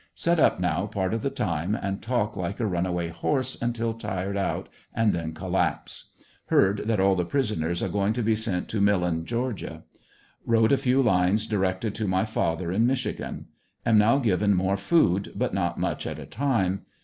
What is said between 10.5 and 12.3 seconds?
a few lines directed to my